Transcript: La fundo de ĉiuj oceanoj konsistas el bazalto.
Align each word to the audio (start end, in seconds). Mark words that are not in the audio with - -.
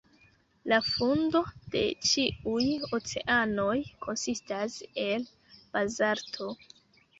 La 0.71 0.77
fundo 0.85 1.41
de 1.75 1.83
ĉiuj 2.13 2.65
oceanoj 3.01 3.75
konsistas 4.07 4.81
el 5.07 5.31
bazalto. 5.77 6.53